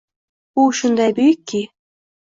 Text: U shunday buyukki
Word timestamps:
U 0.63 0.63
shunday 0.79 1.13
buyukki 1.19 1.61